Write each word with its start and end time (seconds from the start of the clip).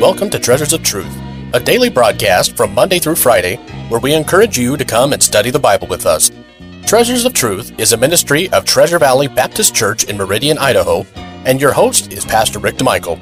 Welcome 0.00 0.30
to 0.30 0.38
Treasures 0.38 0.72
of 0.72 0.82
Truth, 0.82 1.12
a 1.54 1.60
daily 1.60 1.90
broadcast 1.90 2.56
from 2.56 2.72
Monday 2.72 2.98
through 2.98 3.16
Friday 3.16 3.56
where 3.88 4.00
we 4.00 4.14
encourage 4.14 4.56
you 4.56 4.76
to 4.76 4.84
come 4.84 5.12
and 5.12 5.22
study 5.22 5.50
the 5.50 5.58
Bible 5.58 5.88
with 5.88 6.06
us. 6.06 6.30
Treasures 6.86 7.24
of 7.24 7.34
Truth 7.34 7.78
is 7.80 7.92
a 7.92 7.96
ministry 7.96 8.48
of 8.50 8.64
Treasure 8.64 8.98
Valley 8.98 9.26
Baptist 9.26 9.74
Church 9.74 10.04
in 10.04 10.16
Meridian, 10.16 10.56
Idaho, 10.56 11.04
and 11.44 11.60
your 11.60 11.72
host 11.72 12.12
is 12.12 12.24
Pastor 12.24 12.58
Rick 12.58 12.76
DeMichael. 12.76 13.20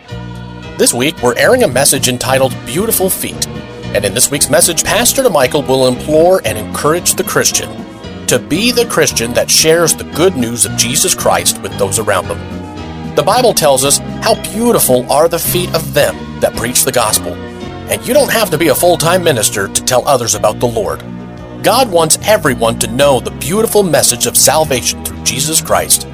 This 0.77 0.93
week, 0.93 1.23
we're 1.23 1.39
airing 1.39 1.62
a 1.62 1.68
message 1.68 2.09
entitled 2.09 2.55
Beautiful 2.66 3.09
Feet. 3.09 3.46
And 3.95 4.05
in 4.05 4.12
this 4.12 4.30
week's 4.30 4.50
message, 4.50 4.84
Pastor 4.84 5.23
DeMichael 5.23 5.66
will 5.66 5.89
implore 5.89 6.43
and 6.45 6.59
encourage 6.59 7.14
the 7.14 7.25
Christian 7.25 7.86
to 8.29 8.38
be 8.38 8.72
the 8.72 8.86
Christian 8.86 9.32
that 9.34 9.50
shares 9.50 9.95
the 9.95 10.11
good 10.16 10.36
news 10.36 10.64
of 10.64 10.77
Jesus 10.77 11.14
Christ 11.14 11.62
with 11.62 11.77
those 11.79 11.98
around 11.98 12.29
them. 12.29 13.14
The 13.14 13.23
Bible 13.23 13.55
tells 13.55 13.84
us 13.84 13.98
how 14.23 14.41
beautiful 14.52 15.10
are 15.10 15.28
the 15.28 15.38
feet 15.38 15.74
of 15.74 15.95
them 15.95 16.41
that 16.41 16.56
preach 16.56 16.84
the 16.84 16.92
gospel. 16.92 17.32
And 17.88 18.06
you 18.06 18.12
don't 18.12 18.32
have 18.32 18.51
to 18.51 18.59
be 18.59 18.68
a 18.68 18.74
full 18.74 18.96
time 18.96 19.23
minister 19.23 19.68
to 19.68 19.84
tell 19.84 20.06
others 20.06 20.34
about 20.34 20.59
the 20.59 20.66
Lord. 20.66 21.01
God 21.62 21.91
wants 21.91 22.18
everyone 22.23 22.78
to 22.80 22.91
know 22.92 23.20
the 23.20 23.30
beautiful 23.30 23.82
message 23.82 24.27
of 24.27 24.37
salvation 24.37 25.04
through 25.04 25.23
Jesus 25.24 25.60
Christ, 25.60 26.06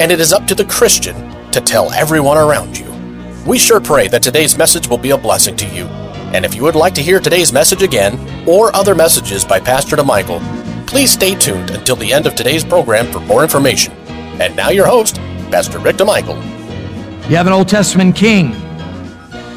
and 0.00 0.10
it 0.10 0.20
is 0.20 0.32
up 0.32 0.46
to 0.46 0.54
the 0.54 0.64
Christian 0.64 1.50
to 1.52 1.60
tell 1.60 1.92
everyone 1.92 2.38
around 2.38 2.78
you. 2.78 2.90
We 3.46 3.58
sure 3.58 3.80
pray 3.80 4.08
that 4.08 4.22
today's 4.22 4.58
message 4.58 4.88
will 4.88 4.98
be 4.98 5.10
a 5.10 5.18
blessing 5.18 5.56
to 5.56 5.66
you. 5.66 5.84
And 6.34 6.44
if 6.44 6.54
you 6.54 6.62
would 6.62 6.74
like 6.74 6.94
to 6.94 7.02
hear 7.02 7.20
today's 7.20 7.52
message 7.52 7.82
again, 7.82 8.18
or 8.46 8.74
other 8.76 8.94
messages 8.94 9.44
by 9.44 9.60
Pastor 9.60 9.96
DeMichael, 9.96 10.40
please 10.88 11.12
stay 11.12 11.34
tuned 11.34 11.70
until 11.70 11.96
the 11.96 12.14
end 12.14 12.26
of 12.26 12.34
today's 12.34 12.64
program 12.64 13.06
for 13.12 13.20
more 13.20 13.42
information. 13.42 13.92
And 14.40 14.56
now 14.56 14.70
your 14.70 14.86
host, 14.86 15.16
Pastor 15.50 15.78
Rick 15.78 15.96
DeMichael. 15.96 16.36
You 17.28 17.36
have 17.36 17.46
an 17.46 17.52
Old 17.52 17.68
Testament 17.68 18.16
king 18.16 18.52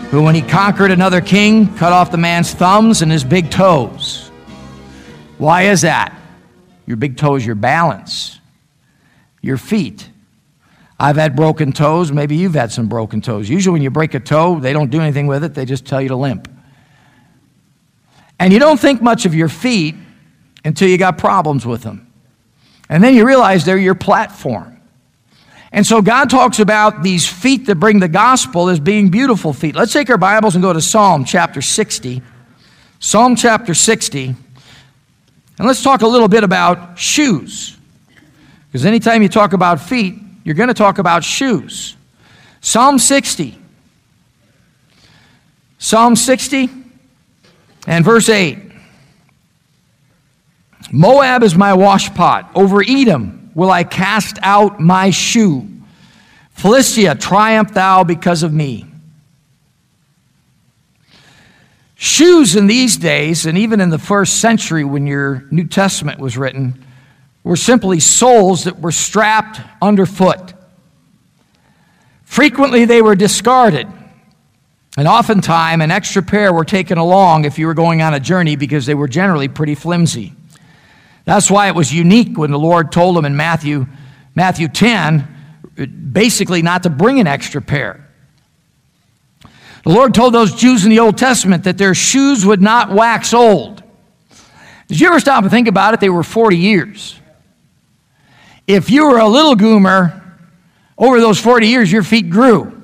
who, 0.09 0.21
when 0.21 0.35
he 0.35 0.41
conquered 0.41 0.91
another 0.91 1.21
king, 1.21 1.73
cut 1.77 1.93
off 1.93 2.11
the 2.11 2.17
man's 2.17 2.53
thumbs 2.53 3.01
and 3.01 3.09
his 3.09 3.23
big 3.23 3.49
toes. 3.49 4.29
Why 5.37 5.63
is 5.63 5.81
that? 5.81 6.13
Your 6.85 6.97
big 6.97 7.15
toe 7.15 7.35
is 7.35 7.45
your 7.45 7.55
balance, 7.55 8.41
your 9.41 9.55
feet. 9.55 10.09
I've 10.99 11.15
had 11.15 11.37
broken 11.37 11.71
toes. 11.71 12.11
Maybe 12.11 12.35
you've 12.35 12.55
had 12.55 12.73
some 12.73 12.89
broken 12.89 13.21
toes. 13.21 13.49
Usually, 13.49 13.71
when 13.71 13.81
you 13.81 13.89
break 13.89 14.13
a 14.15 14.19
toe, 14.19 14.59
they 14.59 14.73
don't 14.73 14.91
do 14.91 14.99
anything 14.99 15.27
with 15.27 15.45
it, 15.45 15.53
they 15.53 15.63
just 15.63 15.85
tell 15.85 16.01
you 16.01 16.09
to 16.09 16.17
limp. 16.17 16.49
And 18.37 18.51
you 18.51 18.59
don't 18.59 18.79
think 18.79 19.01
much 19.01 19.25
of 19.25 19.33
your 19.33 19.47
feet 19.47 19.95
until 20.63 20.87
you 20.87 20.97
got 20.97 21.17
problems 21.17 21.65
with 21.65 21.83
them. 21.83 22.07
And 22.89 23.03
then 23.03 23.15
you 23.15 23.25
realize 23.25 23.65
they're 23.65 23.77
your 23.77 23.95
platform. 23.95 24.77
And 25.71 25.87
so 25.87 26.01
God 26.01 26.29
talks 26.29 26.59
about 26.59 27.01
these 27.01 27.25
feet 27.25 27.65
that 27.67 27.75
bring 27.75 27.99
the 27.99 28.09
gospel 28.09 28.67
as 28.67 28.79
being 28.79 29.09
beautiful 29.09 29.53
feet. 29.53 29.75
Let's 29.75 29.93
take 29.93 30.09
our 30.09 30.17
Bibles 30.17 30.55
and 30.55 30.61
go 30.61 30.73
to 30.73 30.81
Psalm 30.81 31.23
chapter 31.23 31.61
60. 31.61 32.21
Psalm 32.99 33.35
chapter 33.35 33.73
60. 33.73 34.35
And 35.57 35.67
let's 35.67 35.81
talk 35.81 36.01
a 36.01 36.07
little 36.07 36.27
bit 36.27 36.43
about 36.43 36.99
shoes. 36.99 37.77
Because 38.67 38.85
anytime 38.85 39.21
you 39.21 39.29
talk 39.29 39.53
about 39.53 39.79
feet, 39.79 40.15
you're 40.43 40.55
going 40.55 40.67
to 40.67 40.73
talk 40.73 40.97
about 40.97 41.23
shoes. 41.23 41.95
Psalm 42.59 42.99
60. 42.99 43.57
Psalm 45.77 46.15
60 46.15 46.69
and 47.87 48.05
verse 48.05 48.29
8. 48.29 48.70
Moab 50.91 51.43
is 51.43 51.55
my 51.55 51.71
washpot. 51.71 52.49
Over 52.55 52.83
Edom 52.85 53.51
will 53.55 53.71
I 53.71 53.83
cast 53.83 54.37
out 54.41 54.79
my 54.79 55.09
shoe. 55.09 55.67
Philistia, 56.51 57.15
triumph 57.15 57.73
thou 57.73 58.03
because 58.03 58.43
of 58.43 58.53
me. 58.53 58.85
Shoes 61.95 62.55
in 62.55 62.67
these 62.67 62.97
days, 62.97 63.45
and 63.45 63.57
even 63.57 63.79
in 63.79 63.89
the 63.89 63.99
first 63.99 64.39
century 64.39 64.83
when 64.83 65.05
your 65.05 65.45
New 65.51 65.67
Testament 65.67 66.19
was 66.19 66.37
written, 66.37 66.83
were 67.43 67.55
simply 67.55 67.99
soles 67.99 68.63
that 68.63 68.79
were 68.79 68.91
strapped 68.91 69.61
underfoot. 69.81 70.53
Frequently, 72.23 72.85
they 72.85 73.01
were 73.01 73.15
discarded. 73.15 73.87
And 74.97 75.07
oftentimes, 75.07 75.81
an 75.83 75.91
extra 75.91 76.21
pair 76.21 76.51
were 76.51 76.65
taken 76.65 76.97
along 76.97 77.45
if 77.45 77.57
you 77.57 77.67
were 77.67 77.73
going 77.73 78.01
on 78.01 78.13
a 78.13 78.19
journey 78.19 78.55
because 78.55 78.85
they 78.85 78.95
were 78.95 79.07
generally 79.07 79.47
pretty 79.47 79.75
flimsy. 79.75 80.33
That's 81.25 81.51
why 81.51 81.67
it 81.67 81.75
was 81.75 81.93
unique 81.93 82.37
when 82.37 82.51
the 82.51 82.59
Lord 82.59 82.91
told 82.91 83.15
them 83.15 83.25
in 83.25 83.35
Matthew, 83.35 83.87
Matthew 84.35 84.67
10, 84.67 86.11
basically 86.11 86.61
not 86.61 86.83
to 86.83 86.89
bring 86.89 87.19
an 87.19 87.27
extra 87.27 87.61
pair. 87.61 88.07
The 89.83 89.89
Lord 89.89 90.13
told 90.13 90.33
those 90.33 90.53
Jews 90.53 90.83
in 90.83 90.89
the 90.89 90.99
Old 90.99 91.17
Testament 91.17 91.63
that 91.63 91.77
their 91.77 91.95
shoes 91.95 92.45
would 92.45 92.61
not 92.61 92.91
wax 92.91 93.33
old. 93.33 93.83
Did 94.87 94.99
you 94.99 95.07
ever 95.07 95.19
stop 95.19 95.43
and 95.43 95.51
think 95.51 95.67
about 95.67 95.93
it? 95.93 95.99
They 95.99 96.09
were 96.09 96.23
40 96.23 96.57
years. 96.57 97.19
If 98.67 98.89
you 98.89 99.07
were 99.07 99.19
a 99.19 99.27
little 99.27 99.55
goomer, 99.55 100.21
over 101.01 101.19
those 101.19 101.39
40 101.39 101.67
years, 101.67 101.91
your 101.91 102.03
feet 102.03 102.29
grew. 102.29 102.79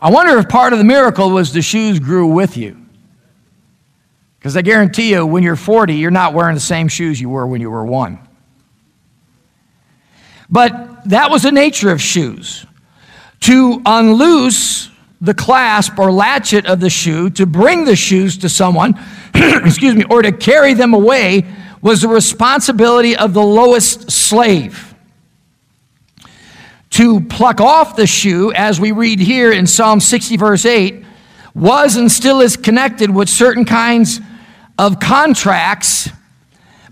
I 0.00 0.10
wonder 0.10 0.38
if 0.38 0.48
part 0.48 0.72
of 0.72 0.78
the 0.78 0.84
miracle 0.84 1.30
was 1.30 1.52
the 1.52 1.60
shoes 1.60 1.98
grew 1.98 2.28
with 2.28 2.56
you. 2.56 2.79
Because 4.40 4.56
I 4.56 4.62
guarantee 4.62 5.10
you, 5.10 5.26
when 5.26 5.42
you're 5.42 5.54
40, 5.54 5.94
you're 5.94 6.10
not 6.10 6.32
wearing 6.32 6.54
the 6.54 6.60
same 6.60 6.88
shoes 6.88 7.20
you 7.20 7.28
were 7.28 7.46
when 7.46 7.60
you 7.60 7.70
were 7.70 7.84
one. 7.84 8.18
But 10.48 11.10
that 11.10 11.30
was 11.30 11.42
the 11.42 11.52
nature 11.52 11.90
of 11.90 12.00
shoes. 12.00 12.64
To 13.40 13.82
unloose 13.84 14.90
the 15.20 15.34
clasp 15.34 15.98
or 15.98 16.10
latchet 16.10 16.64
of 16.64 16.80
the 16.80 16.88
shoe, 16.88 17.28
to 17.30 17.44
bring 17.44 17.84
the 17.84 17.94
shoes 17.94 18.38
to 18.38 18.48
someone, 18.48 18.98
excuse 19.34 19.94
me, 19.94 20.04
or 20.08 20.22
to 20.22 20.32
carry 20.32 20.72
them 20.72 20.94
away 20.94 21.46
was 21.82 22.00
the 22.00 22.08
responsibility 22.08 23.14
of 23.14 23.34
the 23.34 23.42
lowest 23.42 24.10
slave. 24.10 24.94
To 26.90 27.20
pluck 27.20 27.60
off 27.60 27.94
the 27.94 28.06
shoe, 28.06 28.52
as 28.54 28.80
we 28.80 28.92
read 28.92 29.20
here 29.20 29.52
in 29.52 29.66
Psalm 29.66 30.00
60, 30.00 30.38
verse 30.38 30.64
8, 30.64 31.04
was 31.54 31.96
and 31.96 32.10
still 32.10 32.40
is 32.40 32.56
connected 32.56 33.14
with 33.14 33.28
certain 33.28 33.66
kinds 33.66 34.20
of 34.80 34.98
contracts, 34.98 36.08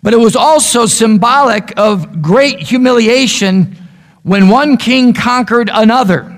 but 0.02 0.12
it 0.12 0.18
was 0.18 0.36
also 0.36 0.84
symbolic 0.84 1.72
of 1.78 2.20
great 2.20 2.60
humiliation 2.60 3.78
when 4.24 4.50
one 4.50 4.76
king 4.76 5.14
conquered 5.14 5.70
another. 5.72 6.34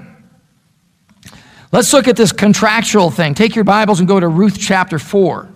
Let's 1.73 1.93
look 1.93 2.07
at 2.07 2.17
this 2.17 2.31
contractual 2.31 3.11
thing. 3.11 3.35
Take 3.35 3.57
your 3.57 3.65
Bibles 3.65 3.99
and 3.99 4.07
go 4.07 4.21
to 4.21 4.29
Ruth 4.29 4.61
chapter 4.61 4.97
4. 4.97 5.49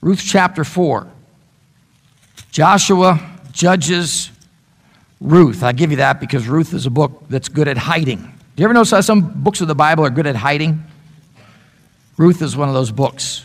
Ruth 0.00 0.22
chapter 0.24 0.62
4. 0.62 1.08
Joshua, 2.52 3.18
Judges, 3.50 4.30
Ruth. 5.20 5.64
I 5.64 5.72
give 5.72 5.90
you 5.90 5.96
that 5.96 6.20
because 6.20 6.46
Ruth 6.46 6.72
is 6.72 6.86
a 6.86 6.90
book 6.90 7.24
that's 7.28 7.48
good 7.48 7.66
at 7.66 7.78
hiding. 7.78 8.18
Do 8.18 8.62
you 8.62 8.64
ever 8.64 8.74
notice 8.74 8.92
how 8.92 9.00
some 9.00 9.42
books 9.42 9.60
of 9.60 9.66
the 9.66 9.74
Bible 9.74 10.04
are 10.04 10.10
good 10.10 10.28
at 10.28 10.36
hiding? 10.36 10.84
Ruth 12.16 12.42
is 12.42 12.56
one 12.56 12.68
of 12.68 12.74
those 12.74 12.92
books. 12.92 13.44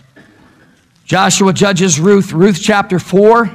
Joshua, 1.09 1.51
Judges, 1.53 1.99
Ruth, 1.99 2.31
Ruth 2.33 2.59
chapter 2.61 2.99
4. 2.99 3.49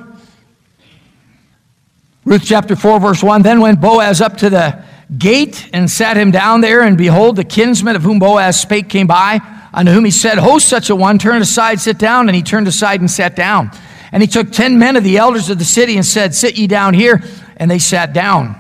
Ruth 2.25 2.43
chapter 2.45 2.75
4, 2.75 2.99
verse 2.99 3.23
1. 3.23 3.43
Then 3.43 3.61
went 3.61 3.81
Boaz 3.81 4.21
up 4.21 4.39
to 4.39 4.51
the 4.51 4.83
gate 5.17 5.71
and 5.73 5.89
sat 5.89 6.17
him 6.17 6.33
down 6.33 6.63
there, 6.63 6.83
and 6.83 6.99
behold, 6.99 7.37
the 7.37 7.45
kinsman 7.45 7.95
of 7.95 8.03
whom 8.03 8.19
Boaz 8.19 8.61
spake 8.61 8.89
came 8.89 9.07
by, 9.07 9.39
unto 9.73 9.93
whom 9.93 10.05
he 10.05 10.11
said, 10.11 10.39
Host 10.39 10.69
such 10.69 10.91
a 10.91 10.97
one, 10.97 11.17
turn 11.17 11.41
aside, 11.41 11.79
sit 11.79 11.97
down. 11.97 12.29
And 12.29 12.35
he 12.35 12.43
turned 12.43 12.67
aside 12.67 12.99
and 12.99 13.09
sat 13.09 13.37
down. 13.37 13.71
And 14.11 14.21
he 14.21 14.27
took 14.27 14.51
ten 14.51 14.81
men 14.81 14.97
of 14.97 15.05
the 15.05 15.19
elders 15.19 15.49
of 15.49 15.61
the 15.61 15.65
city 15.65 15.95
and 15.95 16.05
said, 16.05 16.35
Sit 16.35 16.59
ye 16.59 16.67
down 16.67 16.93
here. 16.93 17.23
And 17.57 17.71
they 17.71 17.79
sat 17.79 18.13
down. 18.13 18.57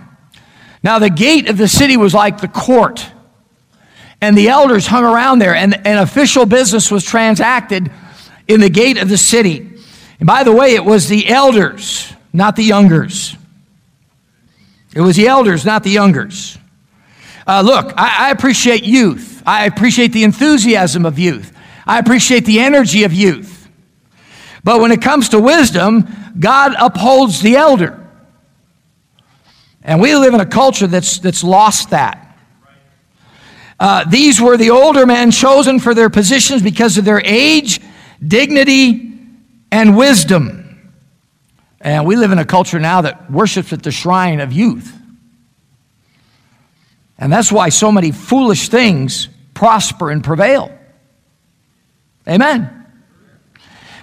Now 0.85 1.01
the 1.01 1.11
gate 1.11 1.49
of 1.49 1.59
the 1.59 1.67
city 1.67 1.97
was 1.97 2.15
like 2.15 2.41
the 2.41 2.47
court. 2.47 3.05
And 4.21 4.39
the 4.39 4.51
elders 4.51 4.87
hung 4.87 5.03
around 5.03 5.41
there, 5.41 5.57
and, 5.57 5.85
and 5.85 5.99
official 5.99 6.47
business 6.47 6.93
was 6.93 7.05
transacted 7.05 7.91
in 8.49 8.61
the 8.61 8.71
gate 8.71 8.99
of 8.99 9.09
the 9.09 9.19
city. 9.19 9.71
And 10.19 10.27
by 10.27 10.45
the 10.45 10.53
way, 10.53 10.75
it 10.75 10.85
was 10.85 11.09
the 11.09 11.29
elders, 11.29 12.13
not 12.33 12.57
the 12.57 12.65
youngers. 12.65 13.37
It 14.95 15.01
was 15.01 15.17
the 15.17 15.27
elders, 15.27 15.65
not 15.65 15.83
the 15.83 15.91
youngers. 15.91 16.57
Uh, 17.47 17.63
look, 17.65 17.93
I, 17.97 18.29
I 18.29 18.31
appreciate 18.31 18.85
youth. 18.85 19.43
I 19.45 19.67
appreciate 19.67 20.13
the 20.13 20.25
enthusiasm 20.25 21.05
of 21.05 21.19
youth. 21.19 21.53
I 21.87 21.99
appreciate 21.99 22.47
the 22.47 22.61
energy 22.61 23.05
of 23.05 23.13
youth. 23.13 23.69
But 24.63 24.81
when 24.81 24.93
it 24.93 25.03
comes 25.03 25.31
to 25.31 25.41
wisdom, 25.41 26.09
God 26.39 26.75
upholds 26.79 27.43
the 27.43 27.57
elder. 27.57 28.01
And 29.83 30.01
we 30.01 30.17
live 30.17 30.33
in 30.33 30.41
a 30.41 30.47
culture 30.47 30.87
that's, 30.87 31.19
that's 31.19 31.45
lost 31.45 31.91
that. 31.91 32.21
Uh, 33.79 34.05
these 34.09 34.41
were 34.41 34.57
the 34.57 34.71
older 34.71 35.05
men 35.05 35.31
chosen 35.31 35.79
for 35.79 35.95
their 35.95 36.09
positions 36.09 36.63
because 36.63 36.97
of 36.97 37.05
their 37.05 37.21
age, 37.23 37.81
dignity, 38.27 39.13
and 39.71 39.97
wisdom. 39.97 40.93
And 41.81 42.07
we 42.07 42.17
live 42.17 42.33
in 42.33 42.39
a 42.39 42.45
culture 42.45 42.81
now 42.81 43.03
that 43.03 43.31
worships 43.31 43.73
at 43.73 43.83
the 43.83 43.91
shrine 43.91 44.41
of 44.41 44.53
youth. 44.53 44.93
And 47.19 47.33
that's 47.33 47.53
why 47.53 47.69
so 47.69 47.93
many 47.93 48.11
foolish 48.11 48.69
things 48.69 49.29
prosper 49.53 50.11
and 50.11 50.23
prevail. 50.23 50.77
Amen. 52.27 52.87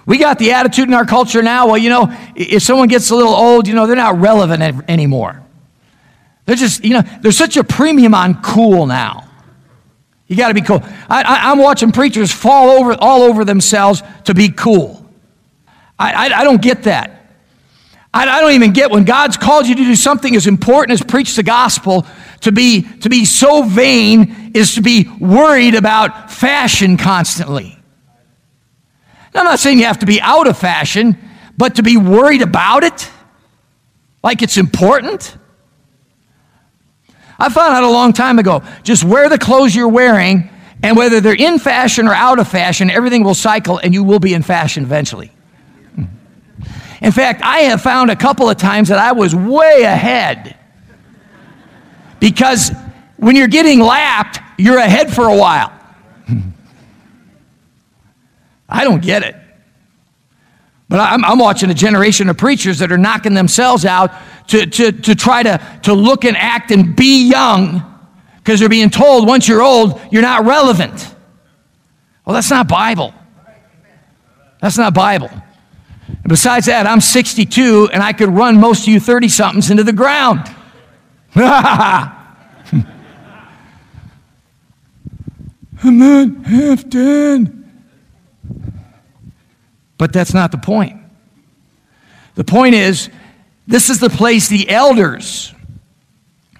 We 0.06 0.18
got 0.18 0.38
the 0.38 0.52
attitude 0.52 0.88
in 0.88 0.94
our 0.94 1.04
culture 1.04 1.42
now, 1.42 1.68
well, 1.68 1.78
you 1.78 1.88
know, 1.88 2.14
if 2.34 2.62
someone 2.62 2.88
gets 2.88 3.10
a 3.10 3.14
little 3.14 3.34
old, 3.34 3.68
you 3.68 3.74
know, 3.74 3.86
they're 3.86 3.96
not 3.96 4.18
relevant 4.18 4.84
anymore. 4.88 5.42
They're 6.44 6.56
just, 6.56 6.84
you 6.84 6.94
know, 6.94 7.02
there's 7.20 7.38
such 7.38 7.56
a 7.56 7.64
premium 7.64 8.14
on 8.14 8.42
cool 8.42 8.86
now. 8.86 9.28
You 10.32 10.38
got 10.38 10.48
to 10.48 10.54
be 10.54 10.62
cool. 10.62 10.82
I, 11.10 11.52
am 11.52 11.58
watching 11.58 11.92
preachers 11.92 12.32
fall 12.32 12.70
over 12.70 12.96
all 12.98 13.20
over 13.20 13.44
themselves 13.44 14.02
to 14.24 14.32
be 14.32 14.48
cool. 14.48 15.06
I, 15.98 16.30
I, 16.30 16.40
I 16.40 16.44
don't 16.44 16.62
get 16.62 16.84
that. 16.84 17.36
I, 18.14 18.22
I 18.22 18.40
don't 18.40 18.52
even 18.52 18.72
get 18.72 18.90
when 18.90 19.04
God's 19.04 19.36
called 19.36 19.66
you 19.66 19.74
to 19.74 19.84
do 19.84 19.94
something 19.94 20.34
as 20.34 20.46
important 20.46 20.98
as 20.98 21.06
preach 21.06 21.36
the 21.36 21.42
gospel. 21.42 22.06
To 22.40 22.50
be 22.50 22.80
to 23.00 23.10
be 23.10 23.26
so 23.26 23.62
vain 23.62 24.52
is 24.54 24.76
to 24.76 24.80
be 24.80 25.06
worried 25.20 25.74
about 25.74 26.30
fashion 26.30 26.96
constantly. 26.96 27.78
Now, 29.34 29.40
I'm 29.40 29.44
not 29.44 29.58
saying 29.58 29.80
you 29.80 29.84
have 29.84 29.98
to 29.98 30.06
be 30.06 30.18
out 30.18 30.48
of 30.48 30.56
fashion, 30.56 31.18
but 31.58 31.74
to 31.74 31.82
be 31.82 31.98
worried 31.98 32.40
about 32.40 32.84
it, 32.84 33.10
like 34.24 34.40
it's 34.40 34.56
important. 34.56 35.36
I 37.42 37.48
found 37.48 37.74
out 37.74 37.82
a 37.82 37.90
long 37.90 38.12
time 38.12 38.38
ago 38.38 38.62
just 38.84 39.02
wear 39.02 39.28
the 39.28 39.36
clothes 39.36 39.74
you're 39.74 39.88
wearing, 39.88 40.48
and 40.80 40.96
whether 40.96 41.20
they're 41.20 41.34
in 41.34 41.58
fashion 41.58 42.06
or 42.06 42.14
out 42.14 42.38
of 42.38 42.46
fashion, 42.46 42.88
everything 42.88 43.24
will 43.24 43.34
cycle 43.34 43.78
and 43.78 43.92
you 43.92 44.04
will 44.04 44.20
be 44.20 44.32
in 44.32 44.42
fashion 44.42 44.84
eventually. 44.84 45.32
In 47.00 47.10
fact, 47.10 47.42
I 47.42 47.62
have 47.62 47.82
found 47.82 48.12
a 48.12 48.16
couple 48.16 48.48
of 48.48 48.58
times 48.58 48.90
that 48.90 49.00
I 49.00 49.10
was 49.10 49.34
way 49.34 49.82
ahead. 49.82 50.56
Because 52.20 52.70
when 53.16 53.34
you're 53.34 53.48
getting 53.48 53.80
lapped, 53.80 54.38
you're 54.56 54.78
ahead 54.78 55.12
for 55.12 55.24
a 55.24 55.36
while. 55.36 55.72
I 58.68 58.84
don't 58.84 59.02
get 59.02 59.24
it. 59.24 59.34
But 60.92 61.00
I'm, 61.00 61.24
I'm, 61.24 61.38
watching 61.38 61.70
a 61.70 61.74
generation 61.74 62.28
of 62.28 62.36
preachers 62.36 62.80
that 62.80 62.92
are 62.92 62.98
knocking 62.98 63.32
themselves 63.32 63.86
out 63.86 64.12
to, 64.48 64.66
to, 64.66 64.92
to 64.92 65.14
try 65.14 65.42
to, 65.42 65.58
to 65.84 65.94
look 65.94 66.26
and 66.26 66.36
act 66.36 66.70
and 66.70 66.94
be 66.94 67.30
young 67.30 67.82
because 68.36 68.60
they're 68.60 68.68
being 68.68 68.90
told 68.90 69.26
once 69.26 69.48
you're 69.48 69.62
old, 69.62 69.98
you're 70.10 70.20
not 70.20 70.44
relevant. 70.44 71.16
Well, 72.26 72.34
that's 72.34 72.50
not 72.50 72.68
Bible. 72.68 73.14
That's 74.60 74.76
not 74.76 74.92
Bible. 74.92 75.30
And 75.30 76.28
besides 76.28 76.66
that, 76.66 76.86
I'm 76.86 77.00
62 77.00 77.88
and 77.90 78.02
I 78.02 78.12
could 78.12 78.28
run 78.28 78.60
most 78.60 78.82
of 78.82 78.88
you 78.88 79.00
30 79.00 79.30
somethings 79.30 79.70
into 79.70 79.84
the 79.84 79.94
ground. 79.94 80.40
I'm 81.34 82.18
not 85.82 86.44
half 86.44 86.86
dead. 86.90 87.61
But 90.02 90.12
that's 90.12 90.34
not 90.34 90.50
the 90.50 90.58
point. 90.58 91.00
The 92.34 92.42
point 92.42 92.74
is, 92.74 93.08
this 93.68 93.88
is 93.88 94.00
the 94.00 94.10
place 94.10 94.48
the 94.48 94.68
elders 94.68 95.54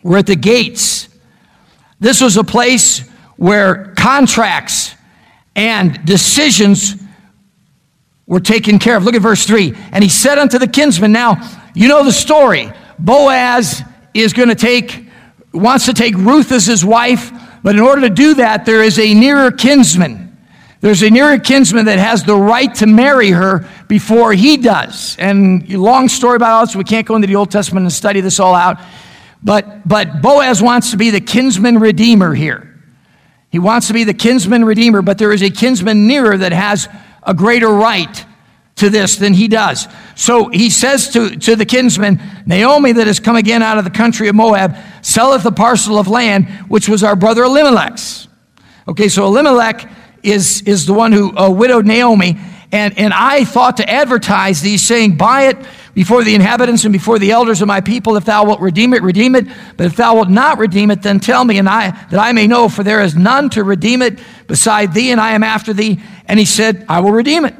were 0.04 0.18
at 0.18 0.28
the 0.28 0.36
gates. 0.36 1.08
This 1.98 2.20
was 2.20 2.36
a 2.36 2.44
place 2.44 3.00
where 3.36 3.94
contracts 3.96 4.94
and 5.56 6.04
decisions 6.04 6.94
were 8.28 8.38
taken 8.38 8.78
care 8.78 8.96
of. 8.96 9.02
Look 9.02 9.16
at 9.16 9.22
verse 9.22 9.44
3. 9.44 9.74
And 9.90 10.04
he 10.04 10.08
said 10.08 10.38
unto 10.38 10.60
the 10.60 10.68
kinsman, 10.68 11.10
Now, 11.10 11.40
you 11.74 11.88
know 11.88 12.04
the 12.04 12.12
story. 12.12 12.72
Boaz 13.00 13.82
is 14.14 14.32
going 14.32 14.50
to 14.50 14.54
take, 14.54 15.04
wants 15.52 15.86
to 15.86 15.94
take 15.94 16.14
Ruth 16.14 16.52
as 16.52 16.66
his 16.66 16.84
wife, 16.84 17.32
but 17.64 17.74
in 17.74 17.80
order 17.80 18.02
to 18.02 18.10
do 18.10 18.34
that, 18.34 18.66
there 18.66 18.84
is 18.84 19.00
a 19.00 19.12
nearer 19.12 19.50
kinsman 19.50 20.21
there's 20.82 21.02
a 21.02 21.11
nearer 21.11 21.38
kinsman 21.38 21.84
that 21.84 22.00
has 22.00 22.25
the 22.25 22.34
right 22.34 22.75
to 22.75 22.88
marry 22.88 23.31
her 23.31 23.69
before 23.87 24.32
he 24.32 24.56
does. 24.56 25.17
And 25.17 25.67
long 25.69 26.08
story 26.08 26.34
about 26.34 26.50
all 26.50 26.67
this, 26.67 26.75
we 26.75 26.82
can't 26.82 27.06
go 27.06 27.14
into 27.14 27.29
the 27.29 27.37
Old 27.37 27.52
Testament 27.52 27.84
and 27.84 27.93
study 27.93 28.20
this 28.20 28.40
all 28.40 28.52
out. 28.52 28.81
But, 29.44 29.87
but 29.87 30.20
Boaz 30.20 30.61
wants 30.61 30.90
to 30.90 30.96
be 30.96 31.11
the 31.11 31.20
kinsman 31.20 31.79
redeemer 31.79 32.34
here. 32.34 32.69
He 33.49 33.61
wants 33.61 33.87
to 33.88 33.93
be 33.93 34.02
the 34.02 34.12
kinsman 34.12 34.64
redeemer, 34.64 35.02
but 35.02 35.19
there 35.19 35.32
is 35.32 35.43
a 35.43 35.50
kinsman 35.50 36.08
nearer 36.08 36.37
that 36.37 36.50
has 36.50 36.88
a 37.23 37.32
greater 37.32 37.69
right 37.69 38.26
to 38.76 38.90
this 38.90 39.14
than 39.14 39.35
he 39.35 39.46
does. 39.46 39.87
So 40.17 40.49
he 40.49 40.69
says 40.69 41.11
to, 41.11 41.37
to 41.37 41.55
the 41.55 41.64
kinsman, 41.64 42.20
Naomi, 42.44 42.90
that 42.90 43.06
has 43.06 43.20
come 43.20 43.37
again 43.37 43.62
out 43.62 43.78
of 43.78 43.85
the 43.85 43.90
country 43.90 44.26
of 44.26 44.35
Moab, 44.35 44.76
selleth 45.00 45.44
a 45.44 45.52
parcel 45.52 45.96
of 45.96 46.08
land 46.08 46.49
which 46.67 46.88
was 46.88 47.05
our 47.05 47.14
brother 47.14 47.44
Elimelech's. 47.44 48.26
Okay, 48.88 49.08
so 49.08 49.26
Elimelech 49.26 49.88
is, 50.22 50.62
is 50.62 50.86
the 50.86 50.94
one 50.94 51.12
who 51.12 51.36
uh, 51.36 51.50
widowed 51.50 51.86
Naomi. 51.86 52.38
And, 52.70 52.98
and 52.98 53.12
I 53.12 53.44
thought 53.44 53.76
to 53.76 53.88
advertise 53.88 54.62
these, 54.62 54.86
saying, 54.86 55.16
Buy 55.16 55.48
it 55.48 55.58
before 55.94 56.24
the 56.24 56.34
inhabitants 56.34 56.84
and 56.84 56.92
before 56.92 57.19
the 57.19 57.30
elders 57.30 57.60
of 57.60 57.69
my 57.69 57.82
people. 57.82 58.16
If 58.16 58.24
thou 58.24 58.46
wilt 58.46 58.60
redeem 58.60 58.94
it, 58.94 59.02
redeem 59.02 59.34
it. 59.34 59.46
But 59.76 59.86
if 59.86 59.96
thou 59.96 60.14
wilt 60.14 60.30
not 60.30 60.56
redeem 60.56 60.90
it, 60.90 61.02
then 61.02 61.20
tell 61.20 61.44
me, 61.44 61.58
and 61.58 61.69
I, 61.69 61.90
that 61.90 62.19
I 62.19 62.32
may 62.32 62.46
know, 62.46 62.70
for 62.70 62.82
there 62.82 63.02
is 63.02 63.14
none 63.14 63.50
to 63.50 63.62
redeem 63.62 64.00
it 64.00 64.19
beside 64.46 64.94
thee, 64.94 65.10
and 65.10 65.20
I 65.20 65.32
am 65.32 65.42
after 65.42 65.74
thee. 65.74 66.00
And 66.26 66.38
he 66.38 66.46
said, 66.46 66.86
I 66.88 67.00
will 67.00 67.12
redeem 67.12 67.44
it. 67.44 67.54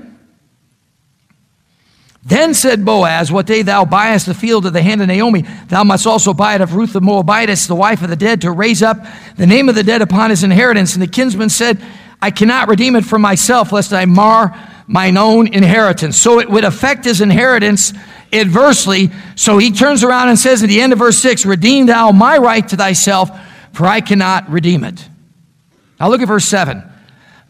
Then 2.25 2.55
said 2.55 2.85
Boaz, 2.85 3.33
What 3.33 3.47
day 3.47 3.63
thou 3.63 3.85
buyest 3.85 4.27
the 4.27 4.35
field 4.35 4.65
of 4.65 4.73
the 4.73 4.81
hand 4.81 5.03
of 5.03 5.09
Naomi, 5.09 5.43
thou 5.69 5.83
must 5.85 6.07
also 6.07 6.33
buy 6.33 6.55
it 6.55 6.61
of 6.61 6.75
Ruth 6.75 6.93
the 6.93 7.01
Moabitess, 7.01 7.67
the 7.67 7.75
wife 7.75 8.01
of 8.03 8.11
the 8.11 8.17
dead, 8.17 8.43
to 8.43 8.51
raise 8.51 8.83
up 8.83 8.97
the 9.37 9.47
name 9.47 9.69
of 9.69 9.75
the 9.75 9.83
dead 9.83 10.03
upon 10.03 10.31
his 10.31 10.45
inheritance. 10.45 10.95
And 10.95 11.03
the 11.03 11.09
kinsman 11.09 11.49
said, 11.49 11.83
I 12.23 12.31
cannot 12.31 12.69
redeem 12.69 12.97
it 12.97 13.05
for 13.05 13.19
myself, 13.19 13.73
lest 13.73 13.93
I 13.93 14.05
mar 14.05 14.57
mine 14.87 15.17
own 15.17 15.49
inheritance. 15.49 16.17
So 16.17 16.39
it 16.39 16.49
would 16.49 16.65
affect 16.65 17.05
his 17.05 17.21
inheritance 17.21 17.93
adversely. 18.33 19.11
So 19.35 19.59
he 19.59 19.73
turns 19.73 20.05
around 20.05 20.29
and 20.29 20.39
says 20.39 20.63
at 20.63 20.69
the 20.69 20.81
end 20.81 20.93
of 20.93 21.01
verse 21.01 21.19
6 21.19 21.45
Redeem 21.45 21.87
thou 21.87 22.13
my 22.13 22.39
right 22.39 22.67
to 22.69 22.77
thyself, 22.77 23.31
for 23.73 23.87
I 23.87 24.01
cannot 24.01 24.49
redeem 24.49 24.85
it. 24.85 25.09
Now 25.99 26.09
look 26.09 26.23
at 26.23 26.29
verse 26.29 26.45
7. 26.47 26.91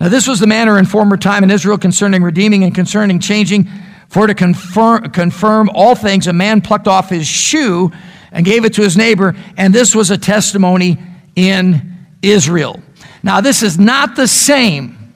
Now, 0.01 0.09
this 0.09 0.27
was 0.27 0.41
the 0.41 0.49
manner 0.49 0.79
in 0.81 0.87
former 0.87 1.17
time 1.17 1.45
in 1.45 1.51
Israel 1.51 1.79
concerning 1.79 2.25
redeeming 2.25 2.65
and 2.65 2.75
concerning 2.75 3.21
changing. 3.21 3.69
For 4.09 4.27
to 4.27 4.35
confirm, 4.35 5.11
confirm 5.11 5.71
all 5.73 5.95
things, 5.95 6.27
a 6.27 6.33
man 6.33 6.61
plucked 6.61 6.89
off 6.89 7.09
his 7.09 7.27
shoe 7.27 7.93
and 8.33 8.45
gave 8.45 8.65
it 8.65 8.75
to 8.75 8.83
his 8.83 8.97
neighbor, 8.97 9.37
and 9.57 9.73
this 9.73 9.95
was 9.95 10.11
a 10.11 10.19
testimony 10.19 10.99
in 11.37 11.96
Israel. 12.20 12.82
Now, 13.22 13.41
this 13.41 13.62
is 13.62 13.79
not 13.79 14.17
the 14.17 14.26
same 14.26 15.14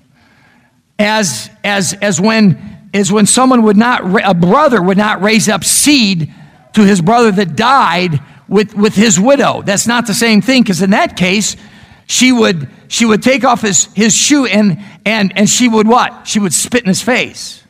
as, 0.98 1.50
as, 1.64 1.94
as 2.00 2.20
when, 2.20 2.88
as 2.94 3.10
when 3.10 3.26
someone 3.26 3.62
would 3.62 3.76
not, 3.76 4.02
a 4.25 4.34
brother 4.34 4.80
would 4.80 4.96
not 4.96 5.22
raise 5.22 5.48
up 5.48 5.64
seed 5.64 6.32
to 6.75 6.84
his 6.84 7.00
brother 7.00 7.32
that 7.32 7.56
died 7.56 8.20
with, 8.48 8.75
with 8.75 8.94
his 8.94 9.18
widow. 9.18 9.62
That's 9.62 9.86
not 9.86 10.06
the 10.06 10.14
same 10.14 10.40
thing, 10.40 10.62
because 10.62 10.82
in 10.82 10.90
that 10.90 11.16
case, 11.16 11.56
she 12.06 12.30
would, 12.30 12.68
she 12.88 13.04
would 13.04 13.22
take 13.22 13.44
off 13.44 13.62
his, 13.62 13.86
his 13.94 14.14
shoe 14.14 14.46
and, 14.46 14.82
and, 15.04 15.36
and 15.36 15.48
she 15.48 15.68
would 15.68 15.88
what? 15.88 16.28
She 16.28 16.38
would 16.38 16.54
spit 16.54 16.82
in 16.82 16.88
his 16.88 17.02
face. 17.02 17.62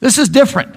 This 0.00 0.18
is 0.18 0.28
different. 0.28 0.74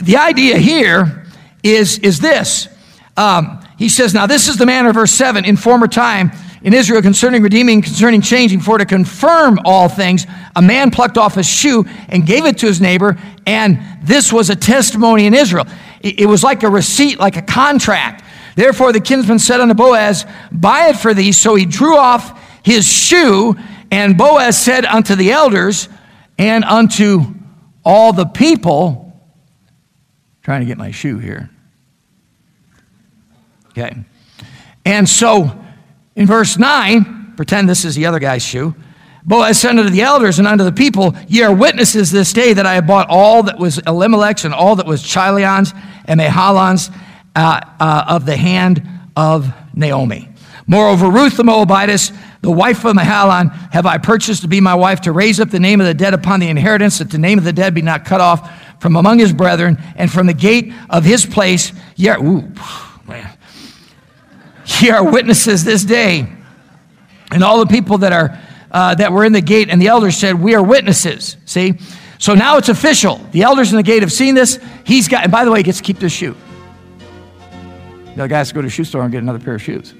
The 0.00 0.18
idea 0.18 0.58
here 0.58 1.26
is, 1.62 1.98
is 2.00 2.20
this. 2.20 2.68
Um, 3.16 3.66
he 3.78 3.88
says, 3.88 4.12
Now, 4.12 4.26
this 4.26 4.48
is 4.48 4.58
the 4.58 4.66
manner, 4.66 4.90
of 4.90 4.94
verse 4.94 5.12
7, 5.12 5.44
in 5.46 5.56
former 5.56 5.88
time 5.88 6.32
in 6.66 6.74
Israel 6.74 7.00
concerning 7.00 7.42
redeeming, 7.42 7.80
concerning 7.80 8.20
changing, 8.20 8.58
for 8.58 8.76
to 8.76 8.84
confirm 8.84 9.60
all 9.64 9.88
things, 9.88 10.26
a 10.56 10.60
man 10.60 10.90
plucked 10.90 11.16
off 11.16 11.36
his 11.36 11.46
shoe 11.46 11.84
and 12.08 12.26
gave 12.26 12.44
it 12.44 12.58
to 12.58 12.66
his 12.66 12.80
neighbor, 12.80 13.16
and 13.46 13.78
this 14.02 14.32
was 14.32 14.50
a 14.50 14.56
testimony 14.56 15.26
in 15.26 15.32
Israel. 15.32 15.64
It 16.00 16.28
was 16.28 16.42
like 16.42 16.64
a 16.64 16.68
receipt, 16.68 17.20
like 17.20 17.36
a 17.36 17.42
contract. 17.42 18.24
Therefore, 18.56 18.92
the 18.92 19.00
kinsman 19.00 19.38
said 19.38 19.60
unto 19.60 19.74
Boaz, 19.74 20.26
Buy 20.50 20.88
it 20.88 20.96
for 20.96 21.14
thee. 21.14 21.30
So 21.30 21.54
he 21.54 21.66
drew 21.66 21.96
off 21.96 22.42
his 22.64 22.84
shoe, 22.84 23.54
and 23.92 24.18
Boaz 24.18 24.60
said 24.60 24.84
unto 24.84 25.14
the 25.14 25.30
elders 25.30 25.88
and 26.36 26.64
unto 26.64 27.32
all 27.84 28.12
the 28.12 28.26
people, 28.26 29.16
trying 30.42 30.62
to 30.62 30.66
get 30.66 30.78
my 30.78 30.90
shoe 30.90 31.18
here. 31.18 31.48
Okay. 33.68 33.94
And 34.84 35.08
so 35.08 35.62
in 36.16 36.26
verse 36.26 36.58
9, 36.58 37.34
pretend 37.36 37.68
this 37.68 37.84
is 37.84 37.94
the 37.94 38.06
other 38.06 38.18
guy's 38.18 38.42
shoe. 38.42 38.74
Boaz 39.24 39.60
said 39.60 39.70
unto 39.70 39.90
the 39.90 40.02
elders 40.02 40.38
and 40.38 40.48
unto 40.48 40.64
the 40.64 40.72
people, 40.72 41.14
Ye 41.28 41.42
are 41.42 41.54
witnesses 41.54 42.10
this 42.10 42.32
day 42.32 42.52
that 42.52 42.64
I 42.64 42.74
have 42.74 42.86
bought 42.86 43.08
all 43.10 43.42
that 43.42 43.58
was 43.58 43.78
Elimelech's 43.86 44.44
and 44.44 44.54
all 44.54 44.76
that 44.76 44.86
was 44.86 45.02
Chilion's 45.02 45.74
and 46.06 46.20
Mahlon's 46.20 46.90
uh, 47.34 47.60
uh, 47.78 48.04
of 48.08 48.24
the 48.24 48.36
hand 48.36 48.88
of 49.16 49.52
Naomi. 49.74 50.28
Moreover, 50.66 51.10
Ruth 51.10 51.36
the 51.36 51.44
Moabitess, 51.44 52.12
the 52.40 52.50
wife 52.50 52.84
of 52.84 52.96
Mahlon, 52.96 53.50
have 53.72 53.84
I 53.84 53.98
purchased 53.98 54.42
to 54.42 54.48
be 54.48 54.60
my 54.60 54.74
wife 54.74 55.02
to 55.02 55.12
raise 55.12 55.38
up 55.38 55.50
the 55.50 55.60
name 55.60 55.80
of 55.80 55.86
the 55.86 55.94
dead 55.94 56.14
upon 56.14 56.40
the 56.40 56.48
inheritance, 56.48 56.98
that 56.98 57.10
the 57.10 57.18
name 57.18 57.38
of 57.38 57.44
the 57.44 57.52
dead 57.52 57.74
be 57.74 57.82
not 57.82 58.04
cut 58.04 58.20
off 58.20 58.80
from 58.80 58.96
among 58.96 59.18
his 59.18 59.32
brethren, 59.32 59.76
and 59.96 60.10
from 60.10 60.26
the 60.26 60.34
gate 60.34 60.72
of 60.88 61.04
his 61.04 61.26
place. 61.26 61.72
Yeah, 61.96 62.22
ooh. 62.22 62.52
Ye 64.66 64.90
are 64.90 65.04
witnesses 65.04 65.64
this 65.64 65.84
day. 65.84 66.32
And 67.30 67.42
all 67.42 67.58
the 67.58 67.66
people 67.66 67.98
that 67.98 68.12
are 68.12 68.38
uh, 68.70 68.94
that 68.94 69.12
were 69.12 69.24
in 69.24 69.32
the 69.32 69.40
gate 69.40 69.70
and 69.70 69.80
the 69.80 69.88
elders 69.88 70.16
said, 70.16 70.34
We 70.34 70.54
are 70.54 70.62
witnesses. 70.62 71.36
See? 71.44 71.74
So 72.18 72.34
now 72.34 72.56
it's 72.56 72.68
official. 72.68 73.16
The 73.30 73.42
elders 73.42 73.70
in 73.70 73.76
the 73.76 73.82
gate 73.82 74.02
have 74.02 74.12
seen 74.12 74.34
this. 74.34 74.58
He's 74.84 75.08
got, 75.08 75.22
and 75.22 75.32
by 75.32 75.44
the 75.44 75.50
way, 75.50 75.60
he 75.60 75.62
gets 75.62 75.78
to 75.78 75.84
keep 75.84 75.98
this 75.98 76.12
shoe. 76.12 76.34
The 78.16 78.26
guy 78.26 78.38
has 78.38 78.48
to 78.48 78.54
go 78.54 78.62
to 78.62 78.66
a 78.66 78.70
shoe 78.70 78.84
store 78.84 79.02
and 79.02 79.12
get 79.12 79.22
another 79.22 79.38
pair 79.38 79.54
of 79.54 79.62
shoes. 79.62 79.94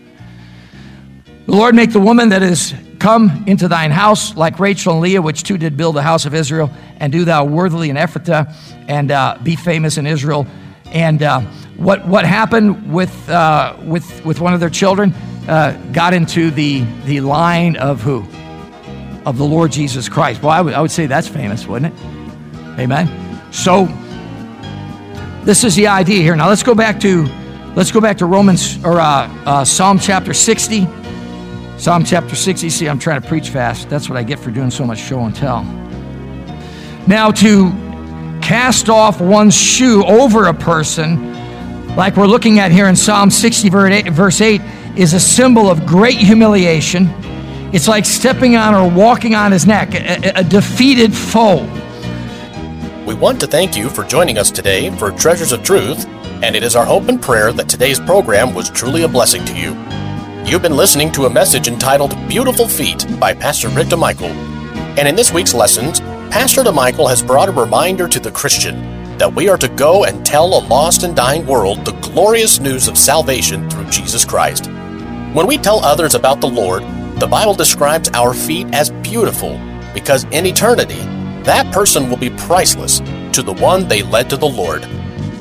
The 1.46 1.52
Lord 1.52 1.74
make 1.74 1.92
the 1.92 2.00
woman 2.00 2.30
that 2.30 2.42
is 2.42 2.74
come 2.98 3.44
into 3.46 3.68
thine 3.68 3.90
house 3.90 4.34
like 4.36 4.58
Rachel 4.58 4.94
and 4.94 5.02
Leah, 5.02 5.22
which 5.22 5.42
two 5.42 5.58
did 5.58 5.76
build 5.76 5.94
the 5.94 6.02
house 6.02 6.24
of 6.24 6.34
Israel, 6.34 6.70
and 6.98 7.12
do 7.12 7.24
thou 7.24 7.44
worthily 7.44 7.90
in 7.90 7.96
Ephrathah, 7.96 8.52
and 8.88 9.10
uh, 9.10 9.38
be 9.42 9.54
famous 9.54 9.98
in 9.98 10.06
Israel. 10.06 10.46
And 10.92 11.22
uh, 11.22 11.40
what, 11.76 12.06
what 12.06 12.24
happened 12.24 12.92
with, 12.92 13.28
uh, 13.28 13.76
with, 13.82 14.24
with 14.24 14.40
one 14.40 14.54
of 14.54 14.60
their 14.60 14.70
children 14.70 15.12
uh, 15.48 15.72
got 15.92 16.14
into 16.14 16.50
the, 16.50 16.82
the 17.04 17.20
line 17.20 17.76
of 17.76 18.00
who? 18.00 18.24
Of 19.24 19.38
the 19.38 19.44
Lord 19.44 19.72
Jesus 19.72 20.08
Christ. 20.08 20.42
Well, 20.42 20.52
I 20.52 20.60
would, 20.60 20.74
I 20.74 20.80
would 20.80 20.90
say 20.90 21.06
that's 21.06 21.28
famous, 21.28 21.66
wouldn't 21.66 21.94
it? 21.94 22.00
Amen. 22.78 23.52
So 23.52 23.86
this 25.44 25.64
is 25.64 25.76
the 25.76 25.86
idea 25.86 26.22
here. 26.22 26.36
Now 26.36 26.48
let's 26.48 26.62
go 26.62 26.74
back 26.74 27.00
to 27.00 27.26
let's 27.74 27.90
go 27.90 28.00
back 28.00 28.18
to 28.18 28.26
Romans 28.26 28.84
or 28.84 29.00
uh, 29.00 29.28
uh, 29.44 29.64
Psalm 29.64 29.98
chapter 29.98 30.34
60. 30.34 30.86
Psalm 31.78 32.04
chapter 32.04 32.34
60. 32.34 32.70
See, 32.70 32.88
I'm 32.88 32.98
trying 32.98 33.20
to 33.20 33.28
preach 33.28 33.50
fast. 33.50 33.88
That's 33.88 34.08
what 34.08 34.18
I 34.18 34.22
get 34.22 34.38
for 34.38 34.50
doing 34.50 34.70
so 34.70 34.84
much 34.84 34.98
show 34.98 35.20
and 35.20 35.34
tell. 35.34 35.62
Now 37.06 37.30
to 37.30 37.70
cast 38.46 38.88
off 38.88 39.20
one's 39.20 39.56
shoe 39.56 40.04
over 40.04 40.46
a 40.46 40.54
person, 40.54 41.34
like 41.96 42.16
we're 42.16 42.28
looking 42.28 42.60
at 42.60 42.70
here 42.70 42.86
in 42.86 42.94
Psalm 42.94 43.28
60, 43.28 43.68
verse 43.70 44.40
8, 44.40 44.60
is 44.94 45.14
a 45.14 45.18
symbol 45.18 45.68
of 45.68 45.84
great 45.84 46.18
humiliation. 46.18 47.08
It's 47.74 47.88
like 47.88 48.04
stepping 48.04 48.54
on 48.54 48.72
or 48.72 48.88
walking 48.88 49.34
on 49.34 49.50
his 49.50 49.66
neck, 49.66 49.94
a, 49.94 50.30
a 50.36 50.44
defeated 50.44 51.12
foe. 51.12 51.64
We 53.04 53.14
want 53.14 53.40
to 53.40 53.48
thank 53.48 53.76
you 53.76 53.88
for 53.88 54.04
joining 54.04 54.38
us 54.38 54.52
today 54.52 54.90
for 54.96 55.10
Treasures 55.10 55.50
of 55.50 55.64
Truth, 55.64 56.06
and 56.44 56.54
it 56.54 56.62
is 56.62 56.76
our 56.76 56.86
hope 56.86 57.08
and 57.08 57.20
prayer 57.20 57.52
that 57.52 57.68
today's 57.68 57.98
program 57.98 58.54
was 58.54 58.70
truly 58.70 59.02
a 59.02 59.08
blessing 59.08 59.44
to 59.44 59.58
you. 59.58 59.72
You've 60.48 60.62
been 60.62 60.76
listening 60.76 61.10
to 61.12 61.24
a 61.24 61.30
message 61.30 61.66
entitled 61.66 62.14
Beautiful 62.28 62.68
Feet 62.68 63.06
by 63.18 63.34
Pastor 63.34 63.70
Rick 63.70 63.88
DeMichael. 63.88 64.30
And 64.96 65.08
in 65.08 65.16
this 65.16 65.32
week's 65.32 65.52
lessons, 65.52 66.00
Pastor 66.30 66.62
DeMichael 66.62 67.08
has 67.08 67.22
brought 67.22 67.48
a 67.48 67.52
reminder 67.52 68.08
to 68.08 68.20
the 68.20 68.30
Christian 68.30 69.16
that 69.16 69.32
we 69.32 69.48
are 69.48 69.56
to 69.56 69.68
go 69.68 70.04
and 70.04 70.26
tell 70.26 70.46
a 70.46 70.66
lost 70.66 71.02
and 71.02 71.16
dying 71.16 71.46
world 71.46 71.84
the 71.84 71.92
glorious 71.92 72.60
news 72.60 72.88
of 72.88 72.98
salvation 72.98 73.68
through 73.70 73.86
Jesus 73.86 74.24
Christ. 74.24 74.66
When 75.32 75.46
we 75.46 75.56
tell 75.56 75.84
others 75.84 76.14
about 76.14 76.40
the 76.40 76.48
Lord, 76.48 76.82
the 77.18 77.26
Bible 77.26 77.54
describes 77.54 78.10
our 78.10 78.34
feet 78.34 78.66
as 78.74 78.90
beautiful 78.90 79.58
because 79.94 80.24
in 80.24 80.44
eternity, 80.44 81.00
that 81.44 81.72
person 81.72 82.10
will 82.10 82.18
be 82.18 82.30
priceless 82.30 82.98
to 83.32 83.42
the 83.42 83.54
one 83.54 83.88
they 83.88 84.02
led 84.02 84.28
to 84.30 84.36
the 84.36 84.46
Lord. 84.48 84.86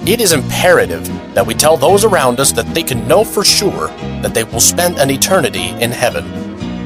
It 0.07 0.21
is 0.21 0.33
imperative 0.33 1.05
that 1.33 1.45
we 1.45 1.55
tell 1.55 1.75
those 1.75 2.05
around 2.05 2.39
us 2.39 2.51
that 2.53 2.73
they 2.73 2.83
can 2.83 3.07
know 3.07 3.23
for 3.23 3.43
sure 3.43 3.87
that 4.21 4.33
they 4.33 4.43
will 4.43 4.61
spend 4.61 4.99
an 4.99 5.09
eternity 5.09 5.69
in 5.81 5.91
heaven. 5.91 6.25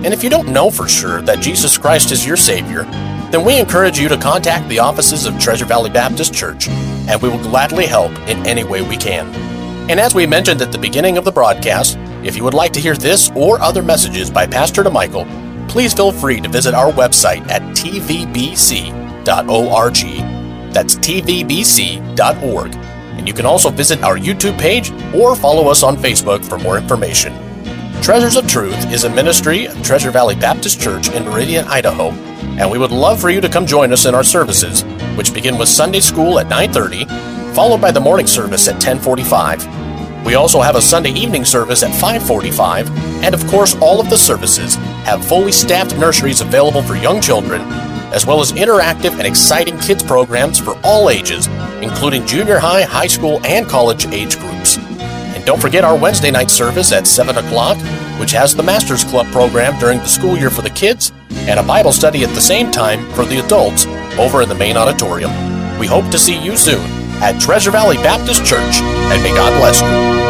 And 0.04 0.14
if 0.14 0.24
you 0.24 0.30
don't 0.30 0.48
know 0.48 0.72
for 0.72 0.88
sure 0.88 1.22
that 1.22 1.42
Jesus 1.42 1.78
Christ 1.78 2.12
is 2.12 2.26
your 2.26 2.38
Savior, 2.38 2.88
then 3.32 3.46
we 3.46 3.60
encourage 3.60 4.00
you 4.00 4.10
to 4.10 4.18
contact 4.18 4.68
the 4.70 4.80
offices 4.80 5.26
of 5.26 5.40
Treasure 5.40 5.66
Valley 5.66 5.90
Baptist 5.90 6.34
Church, 6.34 6.68
and 6.68 7.22
we 7.22 7.30
will 7.30 7.42
gladly 7.44 7.86
help 7.86 8.12
in 8.28 8.46
any 8.46 8.64
way 8.64 8.82
we 8.82 8.98
can. 8.98 9.28
And 9.90 10.00
as 10.00 10.16
we 10.16 10.26
mentioned 10.26 10.62
at 10.62 10.72
the 10.72 10.78
beginning 10.78 11.18
of 11.18 11.26
the 11.26 11.32
broadcast, 11.32 11.98
if 12.24 12.36
you 12.36 12.44
would 12.44 12.54
like 12.54 12.74
to 12.74 12.80
hear 12.80 12.96
this 12.96 13.32
or 13.36 13.60
other 13.62 13.82
messages 13.82 14.30
by 14.30 14.46
Pastor 14.46 14.84
DeMichael, 14.84 15.70
please 15.70 15.94
feel 15.94 16.12
free 16.12 16.42
to 16.42 16.50
visit 16.50 16.74
our 16.74 16.92
website 16.92 17.48
at 17.50 17.62
tvbc.org. 17.76 19.24
That's 20.74 20.96
tvbc.org. 20.96 22.76
And 22.76 23.28
you 23.28 23.34
can 23.34 23.46
also 23.46 23.70
visit 23.70 24.02
our 24.04 24.18
YouTube 24.18 24.58
page 24.58 24.92
or 25.14 25.36
follow 25.36 25.70
us 25.70 25.84
on 25.84 25.98
Facebook 25.98 26.44
for 26.46 26.58
more 26.58 26.78
information. 26.78 27.34
Treasures 28.02 28.38
of 28.38 28.48
Truth 28.48 28.92
is 28.94 29.04
a 29.04 29.10
ministry 29.10 29.66
of 29.66 29.82
Treasure 29.84 30.12
Valley 30.12 30.36
Baptist 30.36 30.80
Church 30.80 31.10
in 31.10 31.26
Meridian, 31.26 31.66
Idaho, 31.68 32.12
and 32.60 32.70
we 32.70 32.78
would 32.78 32.92
love 32.92 33.20
for 33.20 33.30
you 33.30 33.42
to 33.42 33.50
come 33.50 33.66
join 33.66 33.94
us 33.94 34.06
in 34.06 34.14
our 34.14 34.24
services, 34.24 34.84
which 35.16 35.34
begin 35.34 35.58
with 35.58 35.70
Sunday 35.70 36.00
school 36.00 36.40
at 36.40 36.50
9:30, 36.50 37.06
followed 37.54 37.82
by 37.82 37.92
the 37.92 38.00
morning 38.00 38.28
service 38.28 38.68
at 38.68 38.80
10:45. 38.80 39.68
We 40.26 40.36
also 40.36 40.62
have 40.62 40.76
a 40.76 40.82
Sunday 40.82 41.12
evening 41.12 41.46
service 41.46 41.84
at 41.84 41.96
5:45, 41.96 42.90
and 43.24 43.34
of 43.34 43.46
course, 43.48 43.76
all 43.80 44.00
of 44.00 44.10
the 44.10 44.18
services 44.18 44.76
have 45.06 45.26
fully 45.26 45.52
staffed 45.52 45.98
nurseries 45.98 46.42
available 46.42 46.82
for 46.82 46.96
young 46.96 47.22
children, 47.22 47.62
as 48.12 48.26
well 48.26 48.42
as 48.42 48.52
interactive 48.52 49.14
and 49.14 49.26
exciting 49.26 49.80
kids 49.80 50.04
programs 50.04 50.60
for 50.60 50.78
all 50.84 51.10
ages, 51.10 51.48
including 51.82 52.26
junior 52.26 52.60
high, 52.60 52.84
high 52.84 53.08
school, 53.08 53.40
and 53.46 53.68
college 53.68 54.06
age 54.08 54.38
groups. 54.38 54.78
And 55.36 55.46
don't 55.46 55.62
forget 55.62 55.86
our 55.86 55.96
Wednesday 55.96 56.32
night 56.32 56.52
service 56.52 56.92
at 56.92 57.08
7 57.08 57.38
o'clock, 57.38 57.78
which 58.20 58.32
has 58.32 58.54
the 58.54 58.64
Masters 58.64 59.06
Club 59.06 59.28
program 59.32 59.80
during 59.80 60.00
the 60.00 60.08
school 60.08 60.38
year 60.38 60.50
for 60.50 60.62
the 60.62 60.70
kids 60.70 61.14
and 61.32 61.60
a 61.60 61.64
Bible 61.64 61.92
study 61.92 62.24
at 62.24 62.34
the 62.36 62.42
same 62.42 62.72
time 62.72 63.10
for 63.14 63.26
the 63.26 63.44
adults 63.44 63.86
over 64.18 64.42
in 64.42 64.50
the 64.50 64.56
main 64.56 64.78
auditorium. 64.78 65.32
We 65.80 65.88
hope 65.88 66.10
to 66.12 66.20
see 66.20 66.42
you 66.42 66.58
soon 66.58 66.86
at 67.22 67.40
Treasure 67.40 67.72
Valley 67.72 67.98
Baptist 67.98 68.46
Church, 68.46 68.82
and 68.82 69.24
may 69.24 69.34
God 69.34 69.58
bless 69.60 69.82
you. 69.82 70.29